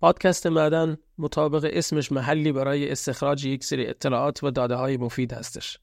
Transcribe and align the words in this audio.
پادکست 0.00 0.46
معدن 0.46 0.96
مطابق 1.18 1.70
اسمش 1.72 2.12
محلی 2.12 2.52
برای 2.52 2.90
استخراج 2.90 3.44
یک 3.44 3.64
سری 3.64 3.86
اطلاعات 3.86 4.44
و 4.44 4.50
داده 4.50 4.74
های 4.74 4.96
مفید 4.96 5.32
هستش. 5.32 5.78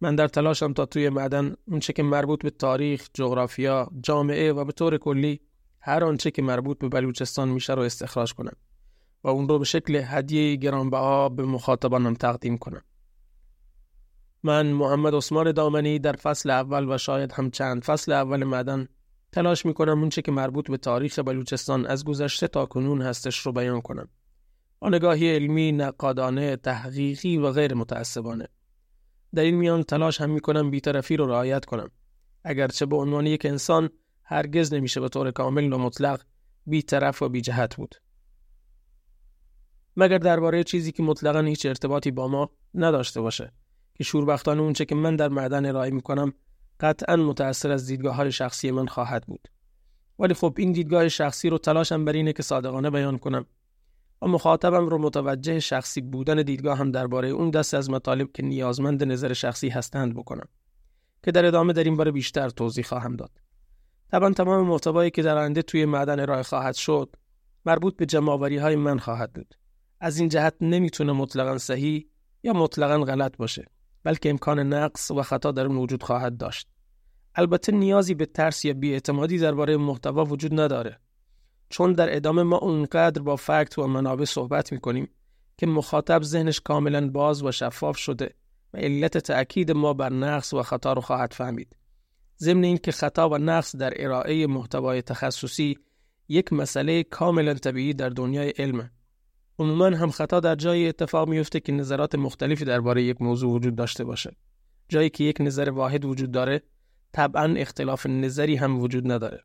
من 0.00 0.16
در 0.16 0.28
تلاشم 0.28 0.72
تا 0.72 0.86
توی 0.86 1.08
معدن 1.08 1.54
اونچه 1.68 1.92
که 1.92 2.02
مربوط 2.02 2.42
به 2.42 2.50
تاریخ، 2.50 3.08
جغرافیا، 3.14 3.90
جامعه 4.02 4.52
و 4.52 4.64
به 4.64 4.72
طور 4.72 4.98
کلی 4.98 5.40
هر 5.80 6.04
آنچه 6.04 6.30
که 6.30 6.42
مربوط 6.42 6.78
به 6.78 6.88
بلوچستان 6.88 7.48
میشه 7.48 7.74
رو 7.74 7.82
استخراج 7.82 8.34
کنم 8.34 8.56
و 9.24 9.28
اون 9.28 9.48
رو 9.48 9.58
به 9.58 9.64
شکل 9.64 10.02
هدیه 10.04 10.56
گرانبها 10.56 11.28
به 11.28 11.42
مخاطبانم 11.42 12.14
تقدیم 12.14 12.58
کنم. 12.58 12.82
من 14.42 14.66
محمد 14.66 15.14
عثمان 15.14 15.52
دامنی 15.52 15.98
در 15.98 16.12
فصل 16.12 16.50
اول 16.50 16.94
و 16.94 16.98
شاید 16.98 17.32
هم 17.32 17.50
چند 17.50 17.84
فصل 17.84 18.12
اول 18.12 18.44
معدن 18.44 18.88
تلاش 19.32 19.66
می‌کنم 19.66 20.00
اونچه 20.00 20.22
که 20.22 20.32
مربوط 20.32 20.70
به 20.70 20.76
تاریخ 20.76 21.18
بلوچستان 21.18 21.86
از 21.86 22.04
گذشته 22.04 22.48
تا 22.48 22.66
کنون 22.66 23.02
هستش 23.02 23.38
رو 23.38 23.52
بیان 23.52 23.80
کنم. 23.80 24.08
با 24.78 24.88
نگاهی 24.88 25.34
علمی، 25.34 25.72
نقادانه، 25.72 26.56
تحقیقی 26.56 27.38
و 27.38 27.50
غیر 27.52 27.74
متعصبانه. 27.74 28.48
در 29.34 29.42
این 29.42 29.54
میان 29.54 29.82
تلاش 29.82 30.20
هم 30.20 30.30
می‌کنم 30.30 30.70
بیطرفی 30.70 31.16
رو 31.16 31.26
رعایت 31.26 31.64
کنم. 31.64 31.90
اگرچه 32.44 32.86
به 32.86 32.96
عنوان 32.96 33.26
یک 33.26 33.46
انسان 33.46 33.90
هرگز 34.24 34.74
نمیشه 34.74 35.00
به 35.00 35.08
طور 35.08 35.30
کامل 35.30 35.72
و 35.72 35.78
مطلق 35.78 36.22
بیطرف 36.66 37.22
و 37.22 37.28
بیجهت 37.28 37.76
بود. 37.76 37.94
مگر 39.96 40.18
درباره 40.18 40.64
چیزی 40.64 40.92
که 40.92 41.02
مطلقا 41.02 41.40
هیچ 41.40 41.66
ارتباطی 41.66 42.10
با 42.10 42.28
ما 42.28 42.50
نداشته 42.74 43.20
باشه 43.20 43.52
که 43.94 44.04
شوربختانه 44.04 44.60
اونچه 44.60 44.84
که 44.84 44.94
من 44.94 45.16
در 45.16 45.28
معدن 45.28 45.66
ارائه 45.66 45.90
می‌کنم 45.90 46.32
قطعا 46.82 47.16
متأثر 47.16 47.72
از 47.72 47.86
دیدگاه 47.86 48.14
های 48.14 48.32
شخصی 48.32 48.70
من 48.70 48.86
خواهد 48.86 49.26
بود. 49.26 49.48
ولی 50.18 50.34
خب 50.34 50.54
این 50.58 50.72
دیدگاه 50.72 51.08
شخصی 51.08 51.50
رو 51.50 51.58
تلاشم 51.58 52.04
بر 52.04 52.12
اینه 52.12 52.32
که 52.32 52.42
صادقانه 52.42 52.90
بیان 52.90 53.18
کنم. 53.18 53.46
و 54.22 54.26
مخاطبم 54.26 54.86
رو 54.88 54.98
متوجه 54.98 55.60
شخصی 55.60 56.00
بودن 56.00 56.42
دیدگاه 56.42 56.78
هم 56.78 56.90
درباره 56.90 57.28
اون 57.28 57.50
دست 57.50 57.74
از 57.74 57.90
مطالب 57.90 58.32
که 58.32 58.42
نیازمند 58.42 59.04
نظر 59.04 59.32
شخصی 59.32 59.68
هستند 59.68 60.14
بکنم 60.14 60.48
که 61.24 61.32
در 61.32 61.46
ادامه 61.46 61.72
در 61.72 61.84
این 61.84 61.96
باره 61.96 62.10
بیشتر 62.10 62.48
توضیح 62.48 62.84
خواهم 62.84 63.16
داد. 63.16 63.30
طبعا 64.10 64.30
تمام 64.30 64.66
محتوایی 64.66 65.10
که 65.10 65.22
در 65.22 65.38
آینده 65.38 65.62
توی 65.62 65.84
معدن 65.84 66.20
ارائه 66.20 66.42
خواهد 66.42 66.74
شد 66.74 67.16
مربوط 67.66 67.96
به 67.96 68.06
جمعآوری 68.06 68.56
های 68.56 68.76
من 68.76 68.98
خواهد 68.98 69.32
بود. 69.32 69.54
از 70.00 70.18
این 70.18 70.28
جهت 70.28 70.54
نمی‌تونه 70.60 71.12
مطلقا 71.12 71.58
صحیح 71.58 72.06
یا 72.42 72.52
مطلقا 72.52 73.04
غلط 73.04 73.36
باشه 73.36 73.66
بلکه 74.02 74.30
امکان 74.30 74.58
نقص 74.58 75.10
و 75.10 75.22
خطا 75.22 75.52
در 75.52 75.66
اون 75.66 75.76
وجود 75.76 76.02
خواهد 76.02 76.36
داشت. 76.36 76.68
البته 77.34 77.72
نیازی 77.72 78.14
به 78.14 78.26
ترس 78.26 78.64
یا 78.64 78.74
بیاعتمادی 78.74 79.38
درباره 79.38 79.76
محتوا 79.76 80.24
وجود 80.24 80.60
نداره. 80.60 80.98
چون 81.68 81.92
در 81.92 82.16
ادامه 82.16 82.42
ما 82.42 82.58
اونقدر 82.58 83.22
با 83.22 83.36
فکت 83.36 83.78
و 83.78 83.86
منابع 83.86 84.24
صحبت 84.24 84.72
می‌کنیم 84.72 85.08
که 85.56 85.66
مخاطب 85.66 86.22
ذهنش 86.22 86.60
کاملا 86.60 87.10
باز 87.10 87.42
و 87.42 87.52
شفاف 87.52 87.96
شده 87.96 88.34
و 88.74 88.78
علت 88.78 89.18
تأکید 89.18 89.72
ما 89.72 89.94
بر 89.94 90.12
نقص 90.12 90.54
و 90.54 90.62
خطا 90.62 90.92
رو 90.92 91.00
خواهد 91.00 91.32
فهمید. 91.32 91.76
ضمن 92.38 92.64
اینکه 92.64 92.92
خطا 92.92 93.28
و 93.28 93.38
نقص 93.38 93.76
در 93.76 93.92
ارائه 93.96 94.46
محتوای 94.46 95.02
تخصصی 95.02 95.78
یک 96.28 96.52
مسئله 96.52 97.02
کاملا 97.02 97.54
طبیعی 97.54 97.94
در 97.94 98.08
دنیای 98.08 98.50
علمه. 98.50 98.90
عموما 99.58 99.86
هم 99.86 100.10
خطا 100.10 100.40
در 100.40 100.54
جای 100.54 100.88
اتفاق 100.88 101.28
میفته 101.28 101.60
که 101.60 101.72
نظرات 101.72 102.14
مختلفی 102.14 102.64
درباره 102.64 103.02
یک 103.02 103.22
موضوع 103.22 103.52
وجود 103.52 103.76
داشته 103.76 104.04
باشه. 104.04 104.36
جایی 104.88 105.10
که 105.10 105.24
یک 105.24 105.36
نظر 105.40 105.70
واحد 105.70 106.04
وجود 106.04 106.30
داره 106.30 106.62
طبعا 107.12 107.54
اختلاف 107.56 108.06
نظری 108.06 108.56
هم 108.56 108.80
وجود 108.80 109.12
نداره. 109.12 109.44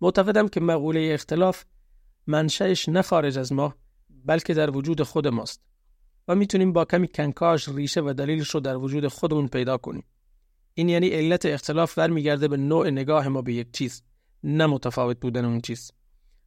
معتقدم 0.00 0.48
که 0.48 0.60
مقوله 0.60 1.10
اختلاف 1.14 1.64
منشأش 2.26 2.88
نه 2.88 3.02
خارج 3.02 3.38
از 3.38 3.52
ما 3.52 3.74
بلکه 4.24 4.54
در 4.54 4.76
وجود 4.76 5.02
خود 5.02 5.28
ماست 5.28 5.62
و 6.28 6.34
می‌تونیم 6.34 6.72
با 6.72 6.84
کمی 6.84 7.08
کنکاش 7.08 7.68
ریشه 7.68 8.00
و 8.00 8.12
دلیلش 8.12 8.50
رو 8.50 8.60
در 8.60 8.76
وجود 8.76 9.08
خودمون 9.08 9.48
پیدا 9.48 9.76
کنیم. 9.76 10.04
این 10.74 10.88
یعنی 10.88 11.08
علت 11.08 11.46
اختلاف 11.46 11.98
برمیگرده 11.98 12.48
به 12.48 12.56
نوع 12.56 12.90
نگاه 12.90 13.28
ما 13.28 13.42
به 13.42 13.52
یک 13.54 13.72
چیز 13.72 14.02
نه 14.44 14.66
متفاوت 14.66 15.20
بودن 15.20 15.44
اون 15.44 15.60
چیز. 15.60 15.92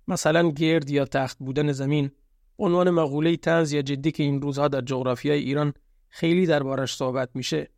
مثلا 0.08 0.52
گرد 0.52 0.90
یا 0.90 1.06
تخت 1.06 1.38
بودن 1.40 1.72
زمین 1.72 2.12
عنوان 2.60 2.90
مقوله 2.90 3.38
تنز 3.38 3.72
یا 3.72 3.82
جدی 3.82 4.12
که 4.12 4.24
این 4.24 4.42
روزها 4.42 4.68
در 4.68 4.82
جغرافیای 4.82 5.40
ایران 5.40 5.74
خیلی 6.10 6.46
دربارش 6.46 6.96
صحبت 6.96 7.30
میشه. 7.34 7.70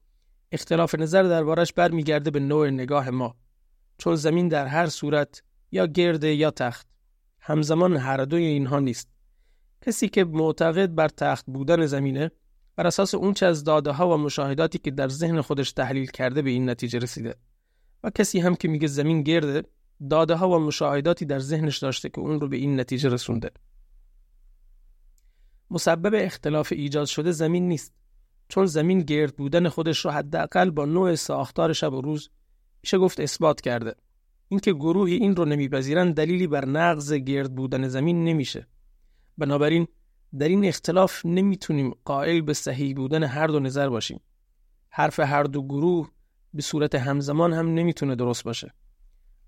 اختلاف 0.52 0.96
نظر 0.96 1.24
دربارش 1.24 1.74
برمیگرده 1.74 2.32
به 2.32 2.40
نوع 2.40 2.70
نگاه 2.70 3.10
ما. 3.10 3.36
چون 3.98 4.16
زمین 4.16 4.48
در 4.48 4.66
هر 4.66 4.88
صورت 4.88 5.44
یا 5.72 5.86
گرد 5.86 6.24
یا 6.24 6.52
تخت. 6.52 6.88
همزمان 7.40 7.98
هر 7.98 8.26
دوی 8.26 8.44
اینها 8.46 8.80
نیست. 8.80 9.10
کسی 9.82 10.10
که 10.10 10.24
معتقد 10.24 10.96
بر 10.96 11.08
تخت 11.08 11.46
بودن 11.46 11.86
زمینه 11.86 12.32
بر 12.76 12.88
اساس 12.88 13.16
اونچه 13.16 13.46
از 13.46 13.64
داده 13.64 13.92
ها 13.92 14.10
و 14.10 14.18
مشاهداتی 14.18 14.78
که 14.78 14.92
در 14.92 15.08
ذهن 15.08 15.42
خودش 15.42 15.72
تحلیل 15.72 16.06
کرده 16.06 16.42
به 16.42 16.50
این 16.50 16.70
نتیجه 16.70 17.00
رسیده. 17.00 17.36
و 18.04 18.10
کسی 18.10 18.40
هم 18.40 18.56
که 18.56 18.68
میگه 18.68 18.88
زمین 18.88 19.24
گرده 19.24 19.64
داده 20.10 20.36
ها 20.36 20.50
و 20.50 20.60
مشاهداتی 20.60 21.26
در 21.26 21.40
ذهنش 21.40 21.78
داشته 21.78 22.10
که 22.10 22.20
اون 22.20 22.40
رو 22.40 22.48
به 22.48 22.58
این 22.58 22.80
نتیجه 22.80 23.10
رسونده. 23.10 23.52
مسبب 25.72 26.26
اختلاف 26.26 26.72
ایجاد 26.72 27.08
شده 27.08 27.32
زمین 27.32 27.68
نیست. 27.68 27.94
چون 28.50 28.66
زمین 28.66 29.00
گرد 29.00 29.36
بودن 29.36 29.70
خودش 29.70 30.06
رو 30.06 30.12
حداقل 30.12 30.70
با 30.70 30.86
نوع 30.86 31.16
ساختار 31.16 31.74
شب 31.74 31.94
و 31.94 32.02
روز 32.02 32.30
میشه 32.84 32.98
گفت 32.98 33.20
اثبات 33.20 33.62
کرده. 33.62 33.96
اینکه 34.48 34.74
گروهی 34.74 35.14
این 35.14 35.36
رو 35.36 35.46
نمیپذیرن 35.46 36.12
دلیلی 36.12 36.48
بر 36.48 36.66
نقض 36.66 37.14
گرد 37.14 37.56
بودن 37.56 37.88
زمین 37.88 38.24
نمیشه. 38.24 38.68
بنابراین 39.38 39.88
در 40.40 40.48
این 40.48 40.66
اختلاف 40.66 41.26
نمی‌تونیم 41.26 41.94
قائل 42.06 42.42
به 42.42 42.54
صحیح 42.54 42.96
بودن 42.96 43.24
هر 43.24 43.48
دو 43.48 43.60
نظر 43.60 43.90
باشیم. 43.90 44.22
حرف 44.90 45.20
هر 45.20 45.44
دو 45.44 45.64
گروه 45.64 46.10
به 46.54 46.62
صورت 46.62 46.96
همزمان 46.96 47.54
هم 47.54 47.74
نمی‌تونه 47.74 48.16
درست 48.16 48.44
باشه. 48.44 48.74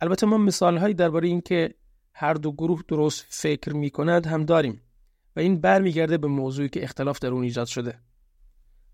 البته 0.01 0.25
ما 0.25 0.37
مثال 0.37 0.77
هایی 0.77 0.93
درباره 0.93 1.27
اینکه 1.27 1.73
هر 2.13 2.33
دو 2.33 2.51
گروه 2.51 2.81
درست 2.87 3.25
فکر 3.29 3.73
می 3.73 3.89
کند 3.89 4.25
هم 4.25 4.45
داریم 4.45 4.81
و 5.35 5.39
این 5.39 5.61
برمیگرده 5.61 6.17
به 6.17 6.27
موضوعی 6.27 6.69
که 6.69 6.83
اختلاف 6.83 7.19
در 7.19 7.29
اون 7.29 7.43
ایجاد 7.43 7.67
شده. 7.67 7.99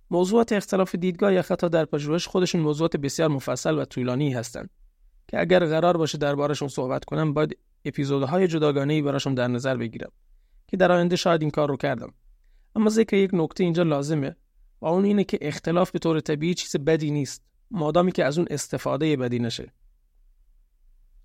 موضوعات 0.10 0.52
اختلاف 0.52 0.96
دیدگاه 0.96 1.34
یا 1.34 1.42
خطا 1.42 1.68
در 1.68 1.86
پژوهش 1.86 2.28
خودشون 2.28 2.62
موضوعات 2.62 2.98
بسیار 2.98 3.30
مفصل 3.30 3.78
و 3.78 3.86
طولانی 3.86 4.34
هستند. 4.34 4.70
که 5.28 5.40
اگر 5.40 5.66
قرار 5.66 5.98
باشه 5.98 6.18
دربارشون 6.18 6.68
صحبت 6.68 7.06
کنم 7.06 7.34
باید 7.34 7.58
اپیزودهای 7.86 8.48
جداگانه 8.48 9.02
براشون 9.02 9.34
در 9.34 9.48
نظر 9.48 9.78
بگیرم 9.78 10.12
که 10.68 10.78
در 10.78 10.92
آینده 10.92 11.16
شاید 11.16 11.42
این 11.42 11.52
کار 11.52 11.70
رو 11.70 11.78
کردم. 11.78 12.14
اما 12.76 12.90
ذکر 12.90 13.16
یک 13.18 13.30
نکته 13.34 13.64
اینجا 13.64 13.84
لازمه 13.84 14.36
و 14.82 14.86
اون 14.86 15.06
اینه 15.06 15.24
که 15.24 15.38
اختلاف 15.42 15.92
به 15.92 16.00
طور 16.00 16.20
طبیعی 16.20 16.54
چیز 16.54 16.76
بدی 16.76 17.12
نیست. 17.12 17.44
مادامی 17.72 18.12
که 18.12 18.26
از 18.26 18.38
اون 18.38 18.48
استفاده 18.52 19.18
بدی 19.18 19.40
نشه. 19.40 19.74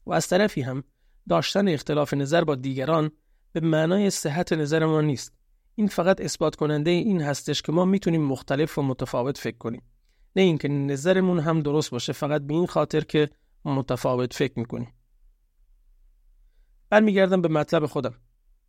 و 0.06 0.12
از 0.12 0.28
طرفی 0.28 0.60
هم 0.60 0.84
داشتن 1.28 1.68
اختلاف 1.68 2.14
نظر 2.14 2.44
با 2.44 2.54
دیگران 2.54 3.10
به 3.52 3.60
معنای 3.60 4.10
صحت 4.10 4.52
نظر 4.52 4.86
ما 4.86 5.00
نیست. 5.00 5.32
این 5.74 5.86
فقط 5.86 6.20
اثبات 6.20 6.56
کننده 6.56 6.90
این 6.90 7.22
هستش 7.22 7.62
که 7.62 7.72
ما 7.72 7.84
می‌تونیم 7.84 8.22
مختلف 8.22 8.78
و 8.78 8.82
متفاوت 8.82 9.38
فکر 9.38 9.58
کنیم. 9.58 9.82
نه 10.36 10.42
اینکه 10.42 10.68
نظرمون 10.68 11.40
هم 11.40 11.60
درست 11.60 11.90
باشه 11.90 12.12
فقط 12.12 12.42
به 12.42 12.54
این 12.54 12.66
خاطر 12.66 13.00
که 13.00 13.30
متفاوت 13.64 14.34
فکر 14.34 14.58
می‌کنیم. 14.58 14.92
برمیگردم 16.90 17.42
به 17.42 17.48
مطلب 17.48 17.86
خودم 17.86 18.14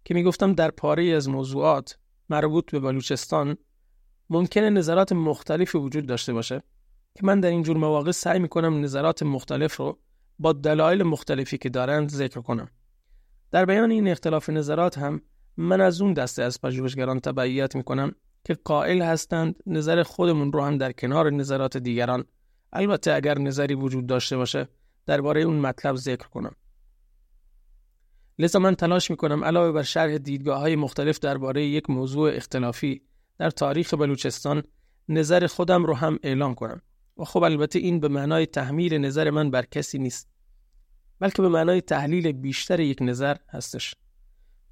که 0.06 0.14
می‌گفتم 0.14 0.54
در 0.54 0.72
پاره 0.72 1.04
از 1.04 1.30
موضوعات 1.30 1.98
مربوط 2.30 2.72
به 2.72 2.80
بلوچستان 2.80 3.58
ممکنه 4.30 4.70
نظرات 4.70 5.12
مختلفی 5.12 5.78
وجود 5.78 6.06
داشته 6.06 6.34
باشه 6.34 6.64
که 7.16 7.26
من 7.26 7.40
در 7.40 7.50
این 7.50 7.64
جور 7.64 7.78
مواقع 7.78 8.12
سعی 8.12 8.40
می‌کنم 8.40 8.84
نظرات 8.84 9.24
مختلف 9.24 9.76
رو 9.76 10.00
با 10.40 10.54
دلایل 10.54 11.04
مختلفی 11.04 11.58
که 11.58 11.70
دارند 11.70 12.10
ذکر 12.10 12.42
کنم. 12.42 12.70
در 13.52 13.66
بیان 13.66 13.92
این 13.92 14.08
اختلاف 14.08 14.50
نظرات 14.50 14.98
هم 14.98 15.22
من 15.58 15.82
از 15.82 16.02
اون 16.02 16.14
دسته 16.14 16.44
از 16.44 16.62
پژوهشگران 16.62 17.20
تبعیت 17.20 17.76
می‌کنم 17.76 18.16
که 18.44 18.54
قائل 18.54 19.02
هستند 19.02 19.56
نظر 19.68 20.04
خودمون 20.04 20.52
رو 20.52 20.62
هم 20.62 20.78
در 20.78 20.92
کنار 20.92 21.32
نظرات 21.32 21.78
دیگران. 21.78 22.26
البته 22.74 23.14
اگر 23.14 23.40
نظری 23.40 23.76
وجود 23.76 24.08
داشته 24.08 24.38
باشه 24.38 24.68
درباره 25.06 25.42
اون 25.42 25.60
مطلب 25.60 25.96
ذکر 25.96 26.28
کنم. 26.28 26.56
لذا 28.40 28.60
من 28.60 28.76
تلاش 28.76 29.12
می‌کنم 29.12 29.44
علاوه 29.44 29.72
بر 29.72 29.84
شرح 29.84 30.18
دیدگاه 30.18 30.60
های 30.60 30.76
مختلف 30.76 31.20
درباره 31.20 31.66
یک 31.66 31.90
موضوع 31.90 32.32
اختلافی 32.36 33.02
در 33.38 33.50
تاریخ 33.50 33.94
بلوچستان 33.94 34.64
نظر 35.10 35.48
خودم 35.48 35.86
رو 35.86 35.94
هم 35.94 36.20
اعلام 36.24 36.56
کنم. 36.56 36.82
و 37.18 37.24
خب 37.24 37.44
البته 37.44 37.80
این 37.80 38.00
به 38.00 38.08
معنای 38.08 38.46
تحمیل 38.46 38.98
نظر 38.98 39.30
من 39.30 39.52
بر 39.52 39.66
کسی 39.66 39.98
نیست 39.98 40.30
بلکه 41.20 41.42
به 41.42 41.50
معنای 41.50 41.82
تحلیل 41.82 42.32
بیشتر 42.32 42.80
یک 42.80 42.98
نظر 43.02 43.38
هستش. 43.50 43.96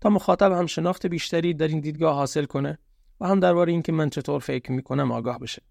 تا 0.02 0.10
مخاطب 0.10 0.52
هم 0.52 0.66
شناخت 0.66 1.06
بیشتری 1.06 1.54
در 1.54 1.68
این 1.68 1.80
دیدگاه 1.80 2.16
حاصل 2.16 2.46
کنه 2.46 2.78
و 3.20 3.28
هم 3.28 3.40
درباره 3.40 3.72
اینکه 3.72 3.92
من 3.92 4.10
چطور 4.10 4.40
فکر 4.40 4.72
می‌کنم 4.72 5.12
آگاه 5.12 5.40
بشه 5.40 5.62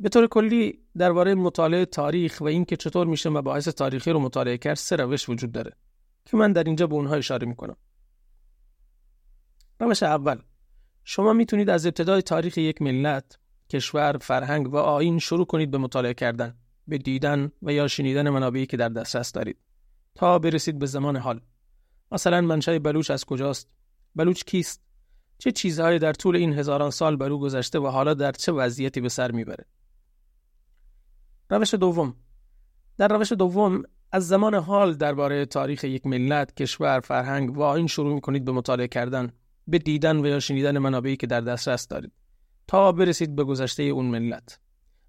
به 0.00 0.08
طور 0.08 0.26
کلی 0.26 0.78
درباره 0.96 1.34
مطالعه 1.34 1.84
تاریخ 1.84 2.40
و 2.40 2.44
اینکه 2.44 2.76
چطور 2.76 3.06
میشه 3.06 3.30
مباحث 3.30 3.68
تاریخی 3.68 4.10
رو 4.10 4.18
مطالعه 4.18 4.58
کرد 4.58 4.74
سه 4.74 4.96
روش 4.96 5.28
وجود 5.28 5.52
داره 5.52 5.72
که 6.24 6.36
من 6.36 6.52
در 6.52 6.64
اینجا 6.64 6.86
به 6.86 6.94
اونها 6.94 7.14
اشاره 7.14 7.46
می‌کنم 7.46 7.76
روش 9.80 10.02
اول 10.02 10.38
شما 11.04 11.32
می‌تونید 11.32 11.70
از 11.70 11.86
ابتدای 11.86 12.22
تاریخ 12.22 12.58
یک 12.58 12.82
ملت، 12.82 13.38
کشور، 13.70 14.18
فرهنگ 14.18 14.72
و 14.72 14.76
آین 14.76 15.18
شروع 15.18 15.46
کنید 15.46 15.70
به 15.70 15.78
مطالعه 15.78 16.14
کردن، 16.14 16.54
به 16.88 16.98
دیدن 16.98 17.52
و 17.62 17.72
یا 17.72 17.88
شنیدن 17.88 18.30
منابعی 18.30 18.66
که 18.66 18.76
در 18.76 18.88
دسترس 18.88 19.32
دارید 19.32 19.56
تا 20.14 20.38
برسید 20.38 20.78
به 20.78 20.86
زمان 20.86 21.16
حال. 21.16 21.40
مثلا 22.12 22.40
منشأ 22.40 22.78
بلوچ 22.78 23.10
از 23.10 23.24
کجاست؟ 23.24 23.68
بلوچ 24.14 24.44
کیست؟ 24.44 24.82
چه 25.38 25.52
چیزهایی 25.52 25.98
در 25.98 26.12
طول 26.12 26.36
این 26.36 26.52
هزاران 26.52 26.90
سال 26.90 27.16
بر 27.16 27.32
او 27.32 27.40
گذشته 27.40 27.78
و 27.78 27.86
حالا 27.86 28.14
در 28.14 28.32
چه 28.32 28.52
وضعیتی 28.52 29.00
به 29.00 29.08
سر 29.08 29.30
می‌بره؟ 29.32 29.64
روش 31.50 31.74
دوم 31.74 32.14
در 32.96 33.08
روش 33.08 33.32
دوم 33.32 33.82
از 34.12 34.28
زمان 34.28 34.54
حال 34.54 34.94
درباره 34.94 35.46
تاریخ 35.46 35.84
یک 35.84 36.06
ملت، 36.06 36.54
کشور، 36.54 37.00
فرهنگ 37.00 37.58
و 37.58 37.62
آین 37.62 37.86
شروع 37.86 38.14
می‌کنید 38.14 38.44
به 38.44 38.52
مطالعه 38.52 38.88
کردن 38.88 39.32
به 39.66 39.78
دیدن 39.78 40.16
و 40.16 40.26
یا 40.26 40.40
شنیدن 40.40 40.78
منابعی 40.78 41.16
که 41.16 41.26
در 41.26 41.40
دسترس 41.40 41.88
دارید 41.88 42.12
تا 42.66 42.92
برسید 42.92 43.36
به 43.36 43.44
گذشته 43.44 43.82
اون 43.82 44.06
ملت 44.06 44.60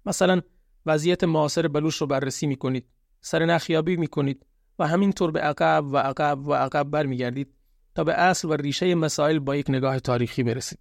مثلا 0.06 0.40
وضعیت 0.86 1.24
معاصر 1.24 1.68
بلوش 1.68 1.96
رو 1.96 2.06
بررسی 2.06 2.46
می‌کنید 2.46 2.88
سر 3.20 3.44
نخیابی 3.44 3.96
می‌کنید 3.96 4.46
و 4.78 4.86
همینطور 4.86 5.30
به 5.30 5.40
عقب 5.40 5.84
و 5.86 5.96
عقب 5.96 6.46
و 6.46 6.54
عقب 6.54 6.90
برمیگردید 6.90 7.54
تا 7.94 8.04
به 8.04 8.12
اصل 8.14 8.48
و 8.48 8.52
ریشه 8.52 8.94
مسائل 8.94 9.38
با 9.38 9.56
یک 9.56 9.70
نگاه 9.70 10.00
تاریخی 10.00 10.42
برسید 10.42 10.78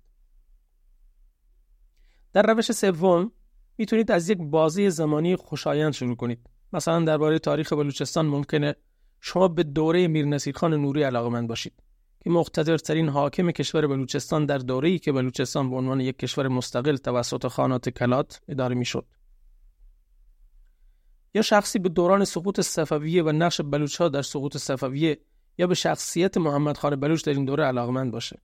در 2.34 2.54
روش 2.54 2.72
سوم 2.72 3.32
می‌تونید 3.78 4.12
از 4.12 4.30
یک 4.30 4.38
بازی 4.38 4.90
زمانی 4.90 5.36
خوشایند 5.36 5.94
شروع 5.94 6.16
کنید 6.16 6.40
مثلا 6.74 7.06
درباره 7.06 7.40
تاریخ 7.40 7.74
بلوچستان 7.74 8.26
ممکنه 8.26 8.76
شما 9.22 9.48
به 9.48 9.64
دوره 9.64 10.08
میر 10.08 10.52
خان 10.56 10.74
نوری 10.74 11.04
علاقمند 11.04 11.48
باشید 11.48 11.74
که 12.24 12.30
مقتدرترین 12.30 13.10
حاکم 13.10 13.52
کشور 13.52 13.88
بلوچستان 13.88 14.46
در 14.46 14.58
دوره‌ای 14.58 15.00
که 15.00 15.12
بلوچستان 15.12 15.70
به 15.70 15.76
عنوان 15.76 16.00
یک 16.00 16.20
کشور 16.20 16.48
مستقل 16.48 16.96
توسط 16.96 17.48
خانات 17.48 17.90
کلات 17.90 18.42
اداره 18.48 18.76
می‌شد. 18.76 19.06
یا 21.34 21.42
شخصی 21.42 21.80
به 21.80 21.90
دوران 21.90 22.26
سقوط 22.26 22.62
صفویه 22.62 23.24
و 23.24 23.32
نقش 23.32 23.62
بلوچها 23.62 24.10
در 24.10 24.22
سقوط 24.22 24.58
صفویه 24.58 25.18
یا 25.58 25.68
به 25.68 25.76
شخصیت 25.76 26.38
محمد 26.38 26.78
خان 26.78 26.96
بلوچ 26.96 27.26
در 27.26 27.34
این 27.34 27.46
دوره 27.46 27.64
علاقمند 27.64 28.12
باشه 28.12 28.42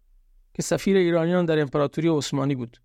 که 0.53 0.61
سفیر 0.61 0.97
ایرانیان 0.97 1.45
در 1.45 1.59
امپراتوری 1.59 2.07
عثمانی 2.07 2.55
بود 2.55 2.77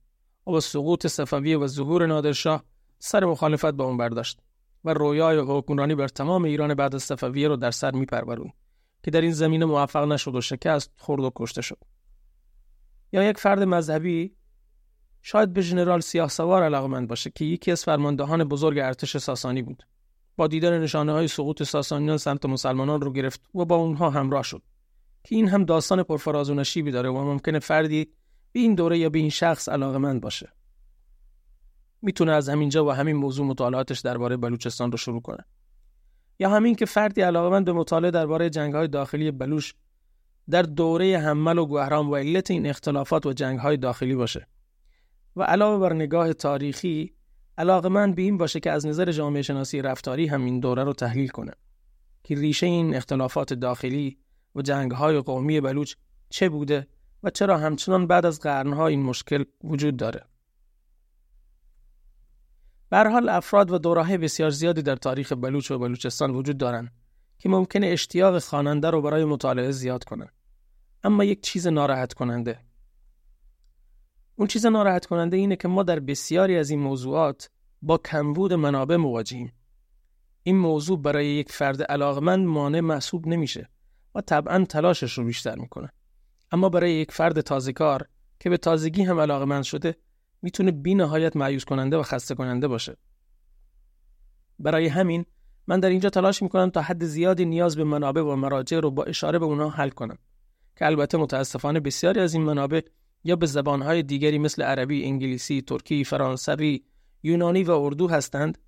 و 0.47 0.51
با 0.51 0.61
سقوط 0.61 1.07
صفویه 1.07 1.59
و 1.59 1.67
ظهور 1.67 2.07
نادرشاه 2.07 2.65
سر 2.99 3.25
مخالفت 3.25 3.71
با 3.71 3.85
اون 3.85 3.97
برداشت 3.97 4.41
و 4.85 4.95
رویای 4.95 5.39
حکمرانی 5.39 5.95
بر 5.95 6.09
تمام 6.09 6.45
ایران 6.45 6.75
بعد 6.75 6.95
از 6.95 7.03
صفویه 7.03 7.49
رو 7.49 7.57
در 7.57 7.71
سر 7.71 7.91
میپروروند 7.91 8.53
که 9.03 9.11
در 9.11 9.21
این 9.21 9.33
زمینه 9.33 9.65
موفق 9.65 10.05
نشد 10.05 10.35
و 10.35 10.41
شکست 10.41 10.91
خورد 10.97 11.23
و 11.25 11.33
کشته 11.37 11.63
شد. 11.63 11.79
یا 13.13 13.23
یک 13.23 13.39
فرد 13.39 13.63
مذهبی 13.63 14.35
شاید 15.31 15.53
به 15.53 15.61
ژنرال 15.61 16.01
سیاه 16.01 16.29
سوار 16.29 16.63
علاقمند 16.63 17.09
باشه 17.09 17.31
که 17.31 17.45
یکی 17.45 17.71
از 17.71 17.85
فرماندهان 17.85 18.45
بزرگ 18.45 18.79
ارتش 18.79 19.17
ساسانی 19.17 19.63
بود. 19.63 19.87
با 20.37 20.47
دیدن 20.47 20.83
نشانه 20.83 21.13
های 21.13 21.29
سقوط 21.29 21.63
ساسانیان 21.63 22.17
سمت 22.17 22.47
مسلمانان 22.47 23.01
رو 23.01 23.13
گرفت 23.13 23.41
و 23.55 23.65
با 23.65 23.77
اونها 23.77 24.11
همراه 24.11 24.43
شد. 24.43 24.63
که 25.25 25.37
این 25.37 25.49
هم 25.49 25.65
داستان 25.65 26.03
پرفراز 26.03 26.51
و 26.51 26.55
نشیبی 26.55 26.91
داره 26.91 27.09
و 27.09 27.25
ممکنه 27.25 27.59
فردی 27.59 28.05
به 28.53 28.61
این 28.61 28.75
دوره 28.75 28.99
یا 28.99 29.11
به 29.11 29.19
این 29.19 29.31
شخص 29.31 29.69
علاقمند 29.69 30.21
باشه. 30.21 30.53
می‌تونه 32.03 32.33
از 32.33 32.49
همینجا 32.49 32.85
و 32.87 32.91
همین 32.91 33.17
موضوع 33.17 33.47
مطالعاتش 33.47 34.01
درباره 34.01 34.37
بلوچستان 34.37 34.93
رو 34.93 34.99
شروع 34.99 35.23
کنه. 35.23 35.45
یا 36.39 36.51
همین 36.51 36.75
که 36.75 36.87
فردی 36.87 37.21
علاقمند 37.21 37.65
به 37.65 37.73
مطالعه 37.73 38.11
درباره 38.11 38.51
جنگ‌های 38.51 38.89
داخلی 38.89 39.31
بلوش 39.31 39.75
در 40.51 40.63
دوره 40.63 41.19
حمل 41.19 41.59
و 41.59 41.67
گوهرام 41.67 42.11
و 42.11 42.17
علت 42.17 42.51
این 42.51 42.67
اختلافات 42.67 43.27
و 43.27 43.33
جنگ‌های 43.33 43.77
داخلی 43.77 44.15
باشه. 44.15 44.47
و 45.39 45.43
علاوه 45.43 45.89
بر 45.89 45.93
نگاه 45.93 46.33
تاریخی 46.33 47.15
علاقمند 47.59 48.15
به 48.15 48.23
این 48.23 48.39
باشه 48.39 48.61
که 48.61 48.71
از 48.71 48.87
نظر 48.87 49.13
جامعه 49.13 49.43
شناسی 49.43 49.83
رفتاری 49.83 50.27
هم 50.27 50.45
این 50.45 50.61
دوره 50.61 50.85
رو 50.85 50.93
تحلیل 50.93 51.29
کنه 51.29 51.53
که 52.25 52.35
ریشه 52.35 52.67
این 52.67 52.95
اختلافات 52.95 53.55
داخلی 53.55 54.19
و 54.55 54.63
جنگ‌های 54.63 55.21
قومی 55.21 55.61
بلوچ 55.61 55.95
چه 56.31 56.49
بوده 56.49 56.87
و 57.23 57.31
چرا 57.31 57.59
همچنان 57.59 58.07
بعد 58.07 58.27
از 58.27 58.41
قرنها 58.41 58.87
این 58.87 59.03
مشکل 59.03 59.45
وجود 59.65 59.97
داره 59.97 60.25
به 62.91 62.99
حال 62.99 63.29
افراد 63.29 63.71
و 63.71 63.79
دوره 63.79 64.19
بسیار 64.19 64.51
زیادی 64.51 64.83
در 64.83 64.97
تاریخ 64.97 65.33
بلوچ 65.33 65.71
و 65.71 65.79
بلوچستان 65.79 66.31
وجود 66.31 66.59
دارند 66.59 66.93
که 67.39 67.49
ممکنه 67.49 67.87
اشتیاق 67.87 68.39
خواننده 68.39 68.91
رو 68.91 69.03
برای 69.03 69.25
مطالعه 69.25 69.71
زیاد 69.71 70.05
کنند. 70.05 70.33
اما 71.05 71.25
یک 71.25 71.43
چیز 71.43 71.67
ناراحت 71.67 72.13
کننده 72.13 72.61
اون 74.39 74.47
چیز 74.47 74.67
ناراحت 74.67 75.07
کننده 75.07 75.37
اینه 75.37 75.57
که 75.57 75.69
ما 75.69 75.83
در 75.83 76.01
بسیاری 76.01 76.57
از 76.57 76.71
این 76.71 76.81
موضوعات 76.81 77.51
با 77.83 77.99
کمبود 77.99 78.53
منابع 78.53 78.97
مواجهیم. 78.97 79.53
این 80.43 80.57
موضوع 80.57 81.03
برای 81.03 81.27
یک 81.27 81.53
فرد 81.53 81.83
علاقمند 81.83 82.47
مانع 82.47 82.81
محسوب 82.81 83.27
نمیشه 83.27 83.69
و 84.15 84.21
طبعا 84.21 84.65
تلاشش 84.65 85.13
رو 85.13 85.25
بیشتر 85.25 85.55
می‌کنه. 85.55 85.93
اما 86.53 86.69
برای 86.69 86.93
یک 86.93 87.13
فرد 87.13 87.41
تازه 87.41 87.73
کار 87.73 88.09
که 88.41 88.51
به 88.51 88.57
تازگی 88.57 89.03
هم 89.03 89.21
علاقمند 89.21 89.63
شده 89.63 89.97
می‌تونه 90.43 90.71
بی 90.71 90.95
معیوز 91.35 91.65
کننده 91.65 91.97
و 91.97 92.03
خسته 92.03 92.35
کننده 92.35 92.69
باشه. 92.69 92.97
برای 94.59 94.87
همین 94.87 95.25
من 95.67 95.81
در 95.81 95.89
اینجا 95.89 96.11
تلاش 96.11 96.43
می‌کنم 96.43 96.71
تا 96.71 96.83
حد 96.83 97.05
زیادی 97.05 97.45
نیاز 97.45 97.77
به 97.77 97.85
منابع 97.85 98.23
و 98.23 98.37
مراجع 98.37 98.81
رو 98.81 98.91
با 98.91 99.05
اشاره 99.05 99.39
به 99.39 99.45
اونها 99.45 99.69
حل 99.69 99.91
کنم 99.91 100.19
که 100.77 100.87
البته 100.87 101.19
متاسفانه 101.19 101.81
بسیاری 101.81 102.21
از 102.21 102.35
این 102.35 102.43
منابع 102.43 102.81
یا 103.25 103.37
به 103.37 103.47
زبانهای 103.47 104.03
دیگری 104.03 104.39
مثل 104.39 104.63
عربی، 104.63 105.05
انگلیسی، 105.05 105.63
ترکی، 105.63 106.05
فرانسوی، 106.05 106.83
یونانی 107.23 107.63
و 107.63 107.71
اردو 107.71 108.09
هستند 108.09 108.59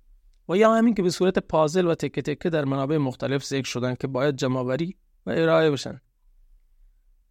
و 0.49 0.57
یا 0.57 0.73
همین 0.73 0.93
که 0.93 1.03
به 1.03 1.09
صورت 1.09 1.39
پازل 1.39 1.87
و 1.87 1.95
تکه 1.95 2.21
تکه 2.21 2.49
در 2.49 2.65
منابع 2.65 2.97
مختلف 2.97 3.45
ذکر 3.45 3.67
شدن 3.67 3.95
که 3.95 4.07
باید 4.07 4.35
جمعآوری 4.35 4.95
و 5.25 5.29
ارائه 5.29 5.71
بشن. 5.71 6.01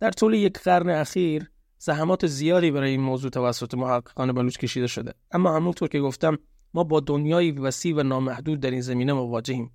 در 0.01 0.11
طول 0.11 0.35
یک 0.35 0.59
قرن 0.59 0.89
اخیر 0.89 1.51
زحمات 1.79 2.27
زیادی 2.27 2.71
برای 2.71 2.91
این 2.91 3.01
موضوع 3.01 3.31
توسط 3.31 3.75
محققان 3.75 4.33
بلوچ 4.33 4.59
کشیده 4.59 4.87
شده 4.87 5.15
اما 5.33 5.57
همونطور 5.57 5.89
که 5.89 6.01
گفتم 6.01 6.39
ما 6.75 6.85
با 6.85 7.01
دنیای 7.01 7.51
وسیع 7.51 7.97
و 7.97 8.03
نامحدود 8.03 8.61
در 8.61 8.71
این 8.71 8.81
زمینه 8.81 9.13
مواجهیم 9.13 9.71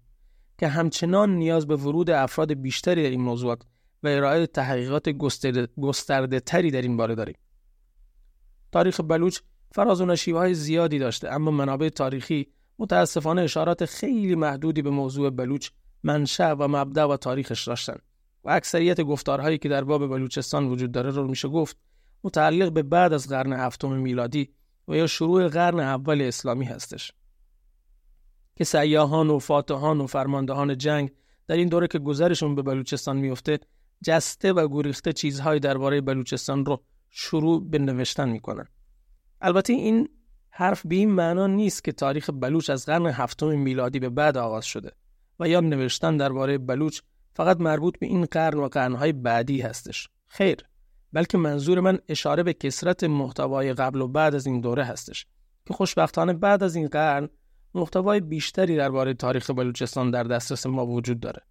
که 0.58 0.68
همچنان 0.68 1.36
نیاز 1.36 1.68
به 1.68 1.76
ورود 1.76 2.10
افراد 2.10 2.54
بیشتری 2.54 3.04
در 3.04 3.10
این 3.10 3.22
موضوعات 3.22 3.64
و 4.06 4.08
ارائه 4.08 4.48
تحقیقات 4.48 5.10
گسترده 5.82 6.40
تری 6.40 6.72
در 6.72 6.82
این 6.82 6.98
باره 6.98 7.16
داریم. 7.16 7.36
تاریخ 8.72 9.02
بلوچ 9.02 9.40
فراز 9.72 10.02
و 10.02 10.16
های 10.28 10.54
زیادی 10.54 11.00
داشته 11.00 11.32
اما 11.32 11.52
منابع 11.52 11.90
تاریخی 11.90 12.48
متاسفانه 12.80 13.42
اشارات 13.42 13.86
خیلی 13.86 14.36
محدودی 14.36 14.82
به 14.82 14.90
موضوع 14.90 15.30
بلوچ 15.30 15.70
منشأ 16.04 16.56
و 16.60 16.68
مبدا 16.68 17.10
و 17.10 17.18
تاریخش 17.18 17.68
داشتند. 17.68 18.02
و 18.44 18.50
اکثریت 18.50 19.02
گفتارهایی 19.02 19.58
که 19.58 19.70
در 19.70 19.84
باب 19.84 20.08
بلوچستان 20.08 20.68
وجود 20.68 20.92
داره 20.92 21.10
رو 21.10 21.28
میشه 21.28 21.48
گفت 21.48 21.78
متعلق 22.24 22.72
به 22.72 22.84
بعد 22.84 23.14
از 23.14 23.28
قرن 23.28 23.54
هفتم 23.54 23.92
میلادی 23.92 24.50
و 24.88 24.96
یا 24.96 25.08
شروع 25.08 25.48
قرن 25.48 25.80
اول 25.80 26.22
اسلامی 26.22 26.66
هستش. 26.66 27.12
که 28.56 28.64
سیاهان 28.64 29.30
و 29.30 29.40
فاتحان 29.40 30.02
و 30.02 30.08
فرماندهان 30.08 30.78
جنگ 30.78 31.12
در 31.48 31.56
این 31.56 31.68
دوره 31.68 31.88
که 31.88 32.00
گذرشون 32.00 32.56
به 32.56 32.62
بلوچستان 32.62 33.18
میفته 33.18 33.60
جسته 34.04 34.54
و 34.54 34.68
گریخته 34.68 35.14
چیزهایی 35.14 35.60
درباره 35.60 36.02
بلوچستان 36.02 36.66
رو 36.66 36.84
شروع 37.10 37.70
به 37.70 37.80
نوشتن 37.80 38.30
می‌کنن. 38.30 38.68
البته 39.42 39.74
این 39.74 40.10
حرف 40.50 40.86
به 40.86 40.96
این 40.96 41.12
معنا 41.12 41.48
نیست 41.48 41.84
که 41.84 41.92
تاریخ 41.92 42.30
بلوچ 42.34 42.70
از 42.70 42.86
قرن 42.86 43.06
هفتم 43.06 43.48
میلادی 43.48 44.00
به 44.00 44.10
بعد 44.10 44.38
آغاز 44.38 44.66
شده 44.66 44.92
و 45.40 45.50
یا 45.50 45.60
نوشتن 45.60 46.18
درباره 46.18 46.58
بلوچ 46.58 47.02
فقط 47.36 47.60
مربوط 47.60 48.00
به 48.00 48.06
این 48.06 48.26
قرن 48.26 48.58
و 48.58 48.68
قرنهای 48.68 49.12
بعدی 49.12 49.62
هستش. 49.62 50.10
خیر 50.28 50.58
بلکه 51.14 51.38
منظور 51.38 51.80
من 51.80 52.00
اشاره 52.10 52.44
به 52.44 52.54
کسرت 52.54 53.04
محتوای 53.04 53.74
قبل 53.74 54.02
و 54.02 54.08
بعد 54.08 54.36
از 54.36 54.48
این 54.48 54.62
دوره 54.62 54.84
هستش 54.84 55.26
که 55.68 55.74
خوشبختانه 55.74 56.34
بعد 56.34 56.64
از 56.64 56.76
این 56.76 56.88
قرن 56.88 57.30
محتوای 57.74 58.20
بیشتری 58.20 58.76
درباره 58.76 59.14
تاریخ 59.14 59.50
بلوچستان 59.50 60.12
در 60.12 60.24
دسترس 60.24 60.66
ما 60.66 60.86
وجود 60.86 61.20
داره. 61.20 61.42